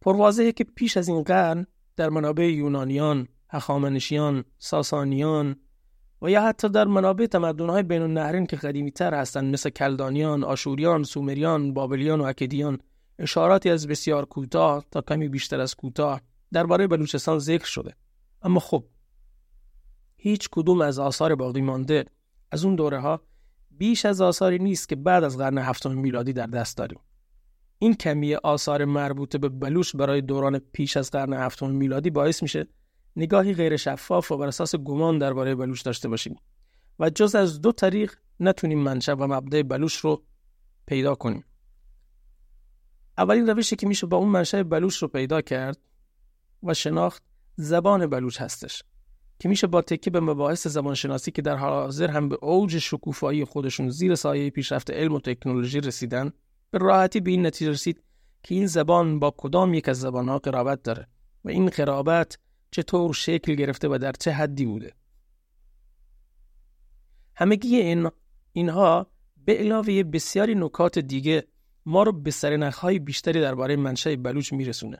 پروازه 0.00 0.52
که 0.52 0.64
پیش 0.64 0.96
از 0.96 1.08
این 1.08 1.22
قرن 1.22 1.66
در 1.96 2.08
منابع 2.08 2.44
یونانیان، 2.44 3.28
هخامنشیان، 3.50 4.44
ساسانیان 4.58 5.56
و 6.22 6.30
یا 6.30 6.42
حتی 6.42 6.68
در 6.68 6.84
منابع 6.84 7.26
تمدن‌های 7.26 7.82
بین 7.82 8.02
النهرین 8.02 8.46
که 8.46 8.56
قدیمی 8.56 8.90
تر 8.90 9.14
هستند 9.14 9.52
مثل 9.52 9.70
کلدانیان، 9.70 10.44
آشوریان، 10.44 11.02
سومریان، 11.02 11.74
بابلیان 11.74 12.20
و 12.20 12.24
اکدیان 12.24 12.78
اشاراتی 13.18 13.70
از 13.70 13.88
بسیار 13.88 14.24
کوتاه 14.24 14.84
تا 14.90 15.00
کمی 15.00 15.28
بیشتر 15.28 15.60
از 15.60 15.74
کوتاه 15.74 16.20
درباره 16.52 16.86
بلوچستان 16.86 17.38
ذکر 17.38 17.66
شده. 17.66 17.94
اما 18.42 18.60
خب 18.60 18.84
هیچ 20.16 20.48
کدوم 20.52 20.80
از 20.80 20.98
آثار 20.98 21.34
باقی 21.34 21.60
مانده 21.60 22.04
از 22.50 22.64
اون 22.64 22.74
دوره 22.74 23.00
ها 23.00 23.20
بیش 23.70 24.06
از 24.06 24.20
آثاری 24.20 24.58
نیست 24.58 24.88
که 24.88 24.96
بعد 24.96 25.24
از 25.24 25.38
قرن 25.38 25.58
هفتم 25.58 25.92
میلادی 25.92 26.32
در 26.32 26.46
دست 26.46 26.76
داریم. 26.76 26.98
این 27.78 27.94
کمی 27.94 28.34
آثار 28.34 28.84
مربوط 28.84 29.36
به 29.36 29.48
بلوش 29.48 29.96
برای 29.96 30.20
دوران 30.20 30.58
پیش 30.58 30.96
از 30.96 31.10
قرن 31.10 31.32
هفتم 31.32 31.70
میلادی 31.70 32.10
باعث 32.10 32.42
میشه 32.42 32.66
نگاهی 33.16 33.54
غیر 33.54 33.76
شفاف 33.76 34.32
و 34.32 34.36
بر 34.36 34.46
اساس 34.46 34.76
گمان 34.76 35.18
درباره 35.18 35.54
بلوش 35.54 35.82
داشته 35.82 36.08
باشیم 36.08 36.36
و 36.98 37.10
جز 37.10 37.34
از 37.34 37.60
دو 37.60 37.72
طریق 37.72 38.12
نتونیم 38.40 38.78
منشأ 38.78 39.14
و 39.14 39.26
مبدع 39.26 39.62
بلوش 39.62 39.96
رو 39.96 40.22
پیدا 40.86 41.14
کنیم. 41.14 41.44
اولین 43.18 43.46
روشی 43.46 43.76
که 43.76 43.86
میشه 43.86 44.06
با 44.06 44.16
اون 44.16 44.28
منشأ 44.28 44.62
بلوش 44.62 45.02
رو 45.02 45.08
پیدا 45.08 45.40
کرد 45.40 45.78
و 46.62 46.74
شناخت 46.74 47.22
زبان 47.56 48.06
بلوچ 48.06 48.40
هستش 48.40 48.82
که 49.38 49.48
میشه 49.48 49.66
با 49.66 49.82
تکیه 49.82 50.10
به 50.10 50.20
مباحث 50.20 50.66
زبانشناسی 50.66 51.30
که 51.30 51.42
در 51.42 51.56
حال 51.56 51.72
حاضر 51.72 52.10
هم 52.10 52.28
به 52.28 52.38
اوج 52.42 52.78
شکوفایی 52.78 53.44
خودشون 53.44 53.88
زیر 53.88 54.14
سایه 54.14 54.50
پیشرفت 54.50 54.90
علم 54.90 55.14
و 55.14 55.20
تکنولوژی 55.20 55.80
رسیدن 55.80 56.32
به 56.70 56.78
راحتی 56.78 57.20
به 57.20 57.30
این 57.30 57.46
نتیجه 57.46 57.70
رسید 57.70 58.02
که 58.42 58.54
این 58.54 58.66
زبان 58.66 59.18
با 59.18 59.34
کدام 59.36 59.74
یک 59.74 59.88
از 59.88 60.00
زبانها 60.00 60.38
قرابت 60.38 60.82
داره 60.82 61.08
و 61.44 61.48
این 61.48 61.66
قرابت 61.66 62.38
چطور 62.70 63.14
شکل 63.14 63.54
گرفته 63.54 63.88
و 63.88 63.98
در 63.98 64.12
چه 64.12 64.32
حدی 64.32 64.66
بوده. 64.66 64.92
همگی 67.36 67.76
این 67.76 68.10
اینها 68.52 69.06
به 69.44 69.58
علاوه 69.58 70.02
بسیاری 70.02 70.54
نکات 70.54 70.98
دیگه 70.98 71.46
ما 71.86 72.02
رو 72.02 72.12
به 72.12 72.30
سرنخهای 72.30 72.98
بیشتری 72.98 73.40
درباره 73.40 73.76
منشأ 73.76 74.16
بلوچ 74.16 74.52
میرسونه 74.52 74.98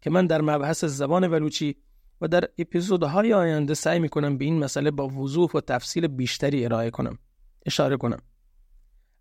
که 0.00 0.10
من 0.10 0.26
در 0.26 0.40
مبحث 0.40 0.84
زبان 0.84 1.28
بلوچی 1.28 1.76
و 2.20 2.28
در 2.28 2.44
اپیزودهای 2.58 3.34
آینده 3.34 3.74
سعی 3.74 3.98
می‌کنم 3.98 4.38
به 4.38 4.44
این 4.44 4.58
مسئله 4.58 4.90
با 4.90 5.08
وضوح 5.08 5.50
و 5.54 5.60
تفصیل 5.60 6.06
بیشتری 6.06 6.64
ارائه 6.64 6.90
کنم 6.90 7.18
اشاره 7.66 7.96
کنم. 7.96 8.18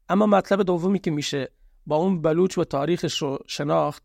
اما 0.09 0.25
مطلب 0.25 0.63
دومی 0.63 0.99
که 0.99 1.11
میشه 1.11 1.51
با 1.87 1.95
اون 1.95 2.21
بلوچ 2.21 2.57
و 2.57 2.63
تاریخش 2.63 3.21
رو 3.21 3.39
شناخت 3.47 4.03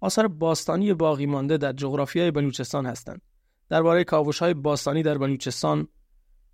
آثار 0.00 0.28
باستانی 0.28 0.94
باقی 0.94 1.26
مانده 1.26 1.56
در 1.56 1.72
جغرافیای 1.72 2.30
بلوچستان 2.30 2.86
هستند. 2.86 3.22
درباره 3.68 4.04
های 4.40 4.54
باستانی 4.54 5.02
در 5.02 5.18
بلوچستان 5.18 5.88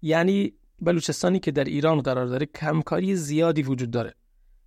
یعنی 0.03 0.53
بلوچستانی 0.79 1.39
که 1.39 1.51
در 1.51 1.65
ایران 1.65 2.01
قرار 2.01 2.27
داره 2.27 2.47
کمکاری 2.47 3.17
زیادی 3.17 3.63
وجود 3.63 3.91
داره 3.91 4.15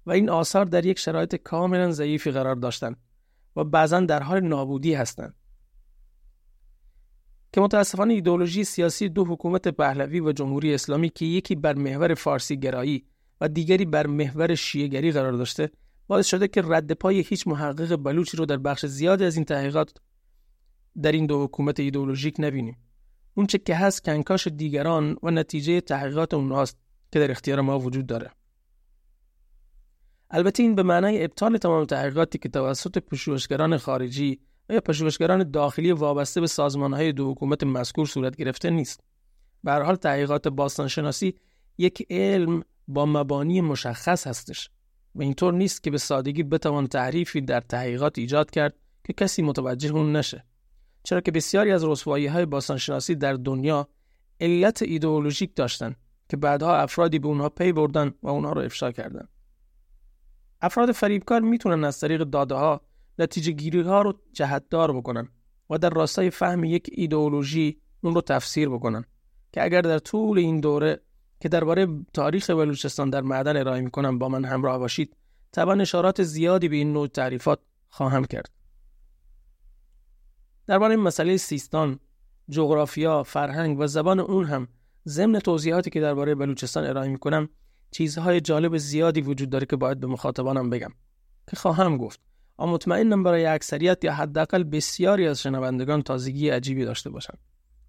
و 0.06 0.12
این 0.12 0.30
آثار 0.30 0.66
در 0.66 0.86
یک 0.86 1.00
شرایط 1.00 1.36
کاملا 1.36 1.92
ضعیفی 1.92 2.32
قرار 2.32 2.56
داشتند 2.56 2.98
و 3.56 3.64
بعضا 3.64 4.00
در 4.00 4.24
حال 4.24 4.40
نابودی 4.40 4.94
هستند. 4.94 5.36
که 7.54 7.62
متاسفانه 7.62 8.14
ایدولوژی 8.14 8.64
سیاسی 8.64 9.10
دو 9.10 9.26
حکومت 9.26 9.68
پهلوی 9.68 10.20
و 10.20 10.32
جمهوری 10.32 10.74
اسلامی 10.74 11.10
که 11.10 11.26
یکی 11.26 11.56
بر 11.56 11.74
محور 11.74 12.14
فارسی 12.14 12.60
گرایی 12.60 13.06
و 13.42 13.48
دیگری 13.48 13.86
بر 13.86 14.08
محور 14.08 14.56
شیعهگری 14.56 15.12
قرار 15.12 15.32
داشته 15.32 15.72
باعث 16.08 16.28
شده 16.28 16.48
که 16.48 16.62
رد 16.66 16.92
پای 16.92 17.20
هیچ 17.20 17.48
محقق 17.48 17.96
بلوچی 17.96 18.38
رو 18.38 18.46
در 18.46 18.58
بخش 18.58 18.86
زیادی 18.86 19.26
از 19.26 19.36
این 19.36 19.46
تحقیقات 19.46 19.94
در 21.02 21.12
این 21.12 21.26
دو 21.26 21.44
حکومت 21.44 21.80
ایدولوژیک 21.80 22.36
نبینیم. 22.40 22.78
اونچه 23.34 23.58
که 23.58 23.76
هست 23.76 24.04
کنکاش 24.04 24.48
دیگران 24.48 25.18
و 25.24 25.32
نتیجه 25.32 25.82
تحقیقات 25.82 26.34
اونهاست 26.34 26.78
که 27.12 27.20
در 27.20 27.32
اختیار 27.32 27.62
ما 27.62 27.80
وجود 27.80 28.08
داره. 28.08 28.32
البته 30.32 30.64
این 30.64 30.76
به 30.76 30.84
معنای 30.84 31.24
ابطال 31.24 31.58
تمام 31.58 31.86
تحقیقاتی 31.86 32.38
که 32.38 32.50
توسط 32.50 32.98
پژوهشگران 32.98 33.78
خارجی 33.78 34.40
و 34.70 34.74
یا 34.74 34.82
پژوهشگران 34.82 35.52
داخلی 35.52 35.92
وابسته 35.92 36.42
به 36.42 36.48
سازمانهای 36.48 37.12
دو 37.12 37.32
حکومت 37.32 37.64
مذکور 37.64 38.06
صورت 38.06 38.36
گرفته 38.36 38.70
نیست. 38.70 39.04
به 39.64 39.72
حال 39.72 39.96
تحقیقات 39.96 40.48
باستانشناسی 40.48 41.36
یک 41.78 42.08
علم 42.10 42.64
با 42.90 43.06
مبانی 43.06 43.62
مشخص 43.62 44.28
هستش 44.28 44.70
و 45.16 45.22
اینطور 45.22 45.54
نیست 45.54 45.84
که 45.84 45.92
به 45.92 45.98
سادگی 45.98 46.44
بتوان 46.44 46.88
تعریفی 46.88 47.42
در 47.42 47.62
تحقیقات 47.62 48.20
ایجاد 48.20 48.52
کرد 48.52 48.76
که 49.04 49.14
کسی 49.14 49.42
متوجه 49.42 49.94
اون 49.94 50.16
نشه. 50.16 50.46
چرا 51.04 51.22
که 51.22 51.32
بسیاری 51.32 51.72
از 51.72 51.84
رسوایی 51.84 52.28
های 52.28 52.46
باستانشناسی 52.46 53.16
در 53.16 53.34
دنیا 53.34 53.88
علت 54.40 54.82
ایدئولوژیک 54.82 55.56
داشتند 55.56 55.96
که 56.30 56.38
بعدها 56.38 56.76
افرادی 56.78 57.20
به 57.20 57.28
اونها 57.28 57.50
پی 57.50 57.72
بردن 57.72 58.14
و 58.24 58.28
اونها 58.28 58.52
رو 58.52 58.62
افشا 58.62 58.92
کردند 58.92 59.30
افراد 60.62 60.92
فریبکار 60.92 61.42
می‌تونن 61.42 61.84
از 61.84 62.00
طریق 62.00 62.24
داده 62.24 62.56
ها 62.56 62.82
نتیجه 63.20 63.52
گیری 63.52 63.82
ها 63.82 64.02
رو 64.02 64.14
جهتدار 64.34 64.98
بکنن 64.98 65.28
و 65.70 65.78
در 65.78 65.90
راستای 65.90 66.30
فهم 66.30 66.64
یک 66.64 66.90
ایدئولوژی 66.92 67.82
اون 68.02 68.16
رو 68.16 68.22
تفسیر 68.22 68.70
بکنن 68.70 69.06
که 69.52 69.64
اگر 69.64 69.82
در 69.82 70.00
طول 70.00 70.38
این 70.38 70.60
دوره 70.60 71.02
که 71.40 71.50
درباره 71.50 71.88
تاریخ 72.14 72.50
بلوچستان 72.50 73.10
در 73.10 73.22
معدن 73.22 73.58
ارائه 73.58 73.82
می‌کنم 73.82 74.20
با 74.20 74.30
من 74.30 74.46
همراه 74.46 74.78
باشید 74.78 75.16
طبعا 75.52 75.82
اشارات 75.82 76.24
زیادی 76.24 76.68
به 76.68 76.76
این 76.76 76.94
نوع 76.94 77.08
تعریفات 77.08 77.60
خواهم 77.90 78.26
کرد. 78.26 78.50
درباره 80.68 80.96
مسئله 80.96 81.38
سیستان 81.38 82.00
جغرافیا 82.50 83.24
فرهنگ 83.24 83.80
و 83.80 83.88
زبان 83.88 84.20
اون 84.20 84.46
هم 84.46 84.68
ضمن 85.08 85.40
توضیحاتی 85.40 85.90
که 85.90 86.02
درباره 86.02 86.36
بلوچستان 86.36 86.86
ارائه 86.86 87.10
می‌کنم 87.10 87.50
چیزهای 87.92 88.42
جالب 88.42 88.78
زیادی 88.78 89.22
وجود 89.22 89.50
داره 89.50 89.66
که 89.66 89.76
باید 89.76 90.00
به 90.00 90.08
مخاطبانم 90.08 90.70
بگم. 90.70 90.92
که 91.50 91.56
خواهم 91.56 91.98
گفت 91.98 92.20
اما 92.60 92.74
مطمئنم 92.74 93.24
برای 93.24 93.46
اکثریت 93.46 94.04
یا 94.04 94.14
حداقل 94.14 94.64
بسیاری 94.64 95.28
از 95.28 95.42
شنوندگان 95.42 96.02
تازگی 96.02 96.50
عجیبی 96.50 96.86
داشته 96.86 97.10
باشند. 97.10 97.38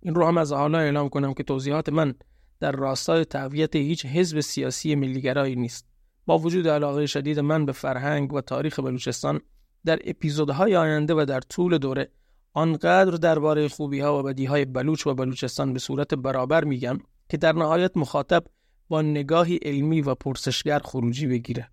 این 0.03 0.15
رو 0.15 0.27
هم 0.27 0.39
از 0.39 0.53
حالا 0.53 0.79
اعلام 0.79 1.09
کنم 1.09 1.35
که 1.35 1.43
توضیحات 1.43 1.89
من 1.89 2.15
در 2.61 2.73
راستای 2.73 3.25
تقویت 3.25 3.77
هیچ 3.77 4.07
حزب 4.07 4.41
سیاسی 4.41 4.95
ملیگرایی 4.95 5.57
نیست. 5.57 5.87
با 6.27 6.39
وجود 6.39 6.69
علاقه 6.69 7.07
شدید 7.07 7.39
من 7.41 7.67
به 7.67 7.73
فرهنگ 7.73 8.33
و 8.33 8.41
تاریخ 8.41 8.81
بلوچستان 8.81 9.41
در 9.85 9.99
اپیزودهای 10.05 10.77
آینده 10.77 11.15
و 11.15 11.25
در 11.25 11.41
طول 11.41 11.79
دوره 11.79 12.11
آنقدر 12.53 13.11
درباره 13.11 13.69
خوبی 13.69 14.01
ها 14.01 14.19
و 14.19 14.23
بدی 14.23 14.45
های 14.45 14.65
بلوچ 14.65 15.07
و 15.07 15.15
بلوچستان 15.15 15.73
به 15.73 15.79
صورت 15.79 16.15
برابر 16.15 16.65
میگم 16.65 16.99
که 17.29 17.37
در 17.37 17.53
نهایت 17.53 17.97
مخاطب 17.97 18.45
با 18.89 19.03
نگاهی 19.03 19.57
علمی 19.57 20.01
و 20.01 20.15
پرسشگر 20.15 20.79
خروجی 20.79 21.27
بگیره. 21.27 21.71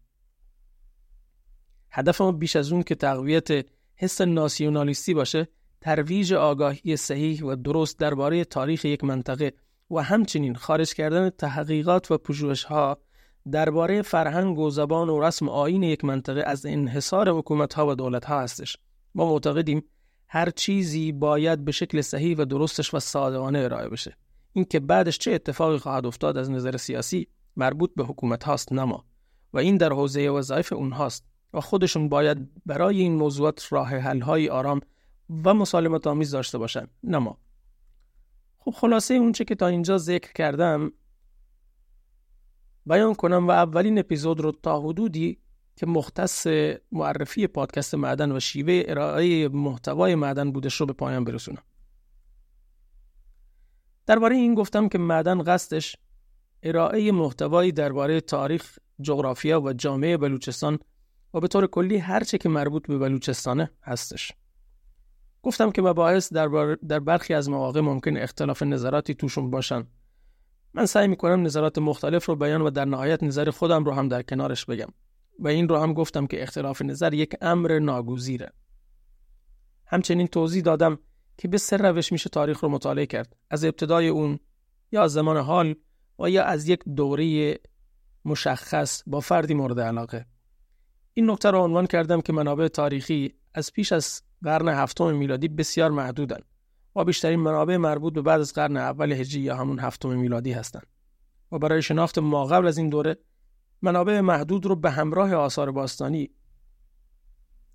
هدف 1.92 2.22
ما 2.22 2.32
بیش 2.32 2.56
از 2.56 2.72
اون 2.72 2.84
که 2.84 2.96
تقویت 2.96 3.48
حس 3.96 4.22
ناسیونالیستی 4.22 5.14
باشه 5.14 5.48
ترویج 5.82 6.34
آگاهی 6.34 6.98
صحیح 6.98 7.44
و 7.44 7.56
درست 7.56 8.00
درباره 8.00 8.46
تاریخ 8.46 8.86
یک 8.86 9.04
منطقه 9.04 9.54
و 9.92 10.04
همچنین 10.04 10.56
خارج 10.56 10.94
کردن 10.94 11.30
تحقیقات 11.30 12.12
و 12.12 12.18
پژوهش 12.18 12.64
ها 12.64 12.98
درباره 13.52 14.02
فرهنگ 14.02 14.60
و 14.60 14.70
زبان 14.70 15.10
و 15.10 15.20
رسم 15.20 15.50
آین 15.50 15.84
یک 15.84 16.06
منطقه 16.06 16.44
از 16.46 16.66
انحصار 16.66 17.30
حکومت 17.30 17.74
ها 17.74 17.88
و 17.88 17.96
دولت 17.96 18.26
ها 18.26 18.42
هستش. 18.42 18.78
ما 19.16 19.32
معتقدیم 19.32 19.84
هر 20.28 20.50
چیزی 20.50 21.12
باید 21.12 21.66
به 21.66 21.72
شکل 21.72 22.02
صحیح 22.02 22.38
و 22.38 22.46
درستش 22.46 22.94
و 22.94 23.00
صادقانه 23.00 23.60
ارائه 23.60 23.90
بشه. 23.90 24.18
اینکه 24.54 24.80
بعدش 24.80 25.18
چه 25.18 25.32
اتفاقی 25.32 25.78
خواهد 25.78 26.06
افتاد 26.06 26.38
از 26.38 26.52
نظر 26.52 26.78
سیاسی 26.78 27.28
مربوط 27.56 27.92
به 27.96 28.04
حکومت 28.04 28.44
هاست 28.44 28.74
نما 28.74 29.06
و 29.54 29.58
این 29.58 29.78
در 29.78 29.94
حوزه 29.94 30.30
وظایف 30.30 30.74
اونهاست 30.74 31.26
و 31.54 31.62
خودشون 31.62 32.10
باید 32.10 32.50
برای 32.66 33.02
این 33.02 33.16
موضوعات 33.16 33.74
راه 33.74 33.88
حل 33.88 34.22
های 34.22 34.50
آرام 34.50 34.82
و 35.46 35.54
مسالمت 35.54 36.08
آمیز 36.08 36.32
داشته 36.32 36.58
باشن 36.58 36.88
نه 37.04 37.18
ما. 37.18 37.38
خب 38.68 38.74
خلاصه 38.74 39.14
اونچه 39.14 39.46
که 39.46 39.56
تا 39.56 39.68
اینجا 39.68 39.98
ذکر 39.98 40.34
کردم 40.34 40.92
بیان 42.86 43.16
کنم 43.16 43.48
و 43.48 43.52
اولین 43.52 44.00
اپیزود 44.00 44.40
رو 44.40 44.52
تا 44.52 44.82
حدودی 44.82 45.40
که 45.76 45.86
مختص 45.86 46.48
معرفی 46.92 47.48
پادکست 47.48 47.96
معدن 47.96 48.32
و 48.32 48.40
شیوه 48.40 48.84
ارائه 48.88 49.48
محتوای 49.48 50.16
معدن 50.16 50.52
بودش 50.52 50.76
رو 50.76 50.86
به 50.86 50.94
پایان 50.94 51.24
برسونم 51.24 51.62
درباره 54.06 54.36
این 54.36 54.56
گفتم 54.56 54.90
که 54.90 54.98
معدن 54.98 55.44
قصدش 55.44 55.96
ارائه 56.64 57.12
محتوایی 57.12 57.72
درباره 57.72 58.22
تاریخ، 58.22 58.78
جغرافیا 59.02 59.62
و 59.62 59.74
جامعه 59.74 60.18
بلوچستان 60.18 60.80
و 61.34 61.40
به 61.40 61.48
طور 61.48 61.68
کلی 61.68 61.98
هرچه 61.98 62.38
که 62.38 62.50
مربوط 62.50 62.88
به 62.88 62.98
بلوچستانه 62.98 63.72
هستش. 63.84 64.32
گفتم 65.48 65.72
که 65.72 65.82
مباحث 65.82 66.34
در, 66.34 66.78
در 66.88 67.00
برخی 67.00 67.34
از 67.34 67.50
مواقع 67.50 67.82
ممکن 67.82 68.18
اختلاف 68.18 68.64
نظراتی 68.64 69.14
توشون 69.14 69.50
باشن. 69.50 69.88
من 70.74 70.86
سعی 70.86 71.08
می‌کنم 71.08 71.42
نظرات 71.42 71.78
مختلف 71.78 72.26
رو 72.26 72.36
بیان 72.36 72.62
و 72.62 72.70
در 72.70 72.86
نهایت 72.86 73.24
نظر 73.24 73.50
خودم 73.50 73.84
رو 73.84 73.92
هم 73.92 74.08
در 74.08 74.22
کنارش 74.22 74.66
بگم. 74.66 74.88
و 75.40 75.48
این 75.48 75.70
رو 75.70 75.78
هم 75.78 75.94
گفتم 75.94 76.28
که 76.28 76.44
اختلاف 76.44 76.82
نظر 76.82 77.14
یک 77.14 77.36
امر 77.42 77.80
ناگزیره. 77.80 78.52
همچنین 79.86 80.28
توضیح 80.28 80.64
دادم 80.64 81.00
که 81.38 81.48
به 81.48 81.58
سه 81.58 81.78
روش 81.78 82.12
میشه 82.12 82.30
تاریخ 82.30 82.64
رو 82.64 82.70
مطالعه 82.70 83.06
کرد. 83.06 83.36
از 83.50 83.66
ابتدای 83.66 84.08
اون 84.08 84.40
یا 84.92 85.08
زمان 85.08 85.38
حال 85.38 85.76
و 86.20 86.30
یا 86.30 86.44
از 86.44 86.70
یک 86.70 86.80
دوره 86.96 87.58
مشخص 88.26 89.04
با 89.08 89.20
فردی 89.20 89.54
مورد 89.54 89.80
علاقه. 89.80 90.26
این 91.14 91.32
نکته 91.32 91.52
را 91.52 91.64
عنوان 91.64 91.86
کردم 91.86 92.22
که 92.22 92.34
منابع 92.34 92.68
تاریخی 92.68 93.34
از 93.54 93.74
پیش 93.74 93.92
از 93.92 94.22
قرن 94.44 94.68
هفتم 94.68 95.16
میلادی 95.16 95.48
بسیار 95.48 95.92
محدودند 95.92 96.44
و 96.96 97.04
بیشترین 97.04 97.40
منابع 97.40 97.78
مربوط 97.78 98.14
به 98.14 98.22
بعد 98.22 98.40
از 98.42 98.54
قرن 98.54 98.78
اول 98.78 99.12
هجری 99.12 99.42
یا 99.42 99.56
همون 99.56 99.80
هفتم 99.80 100.10
میلادی 100.10 100.52
هستند 100.52 100.88
و 101.52 101.60
برای 101.60 101.82
شناخت 101.82 102.18
ما 102.20 102.46
قبل 102.46 102.68
از 102.68 102.78
این 102.78 102.90
دوره 102.90 103.18
منابع 103.82 104.22
محدود 104.22 104.66
رو 104.66 104.76
به 104.76 104.92
همراه 104.92 105.34
آثار 105.34 105.72
باستانی 105.72 106.30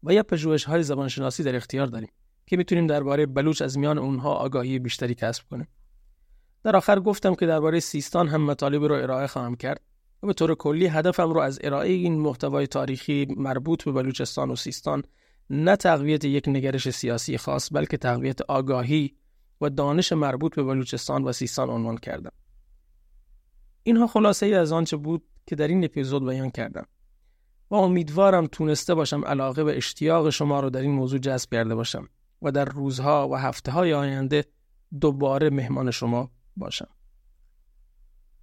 و 0.02 0.12
یا 0.12 0.22
پژوهش 0.22 0.64
های 0.64 0.82
زبانشناسی 0.82 1.42
در 1.42 1.56
اختیار 1.56 1.86
داریم 1.86 2.10
که 2.46 2.56
می‌تونیم 2.56 2.86
درباره 2.86 3.26
بلوچ 3.26 3.62
از 3.62 3.78
میان 3.78 3.98
اونها 3.98 4.34
آگاهی 4.34 4.78
بیشتری 4.78 5.14
کسب 5.14 5.44
کنیم. 5.50 5.68
در 6.64 6.76
آخر 6.76 7.00
گفتم 7.00 7.34
که 7.34 7.46
درباره 7.46 7.80
سیستان 7.80 8.28
هم 8.28 8.42
مطالب 8.42 8.84
رو 8.84 8.94
ارائه 8.94 9.26
خواهم 9.26 9.56
کرد 9.56 9.80
و 10.22 10.26
به 10.26 10.32
طور 10.32 10.54
کلی 10.54 10.86
هدفم 10.86 11.32
رو 11.32 11.40
از 11.40 11.58
ارائه 11.62 11.92
این 11.92 12.20
محتوای 12.20 12.66
تاریخی 12.66 13.26
مربوط 13.36 13.84
به 13.84 13.92
بلوچستان 13.92 14.50
و 14.50 14.56
سیستان 14.56 15.02
نه 15.54 15.76
تقویت 15.76 16.24
یک 16.24 16.48
نگرش 16.48 16.90
سیاسی 16.90 17.38
خاص 17.38 17.72
بلکه 17.72 17.96
تقویت 17.96 18.40
آگاهی 18.40 19.16
و 19.60 19.70
دانش 19.70 20.12
مربوط 20.12 20.54
به 20.54 20.62
بلوچستان 20.62 21.24
و 21.24 21.32
سیستان 21.32 21.70
عنوان 21.70 21.96
کردم. 21.96 22.32
اینها 23.82 24.06
خلاصه 24.06 24.46
ای 24.46 24.54
از 24.54 24.72
آنچه 24.72 24.96
بود 24.96 25.22
که 25.46 25.56
در 25.56 25.68
این 25.68 25.84
اپیزود 25.84 26.26
بیان 26.26 26.50
کردم. 26.50 26.86
و 27.70 27.74
امیدوارم 27.74 28.46
تونسته 28.46 28.94
باشم 28.94 29.24
علاقه 29.24 29.62
و 29.62 29.66
اشتیاق 29.66 30.30
شما 30.30 30.60
رو 30.60 30.70
در 30.70 30.80
این 30.80 30.90
موضوع 30.90 31.18
جذب 31.18 31.50
کرده 31.50 31.74
باشم 31.74 32.08
و 32.42 32.52
در 32.52 32.64
روزها 32.64 33.28
و 33.28 33.36
هفته 33.36 33.72
های 33.72 33.94
آینده 33.94 34.44
دوباره 35.00 35.50
مهمان 35.50 35.90
شما 35.90 36.30
باشم. 36.56 36.88